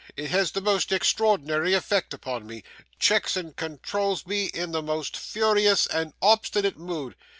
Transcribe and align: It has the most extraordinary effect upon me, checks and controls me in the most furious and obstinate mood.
It 0.17 0.31
has 0.31 0.51
the 0.51 0.61
most 0.61 0.91
extraordinary 0.91 1.75
effect 1.75 2.11
upon 2.11 2.47
me, 2.47 2.63
checks 2.97 3.37
and 3.37 3.55
controls 3.55 4.25
me 4.25 4.45
in 4.45 4.71
the 4.71 4.81
most 4.81 5.15
furious 5.15 5.85
and 5.85 6.13
obstinate 6.23 6.79
mood. 6.79 7.15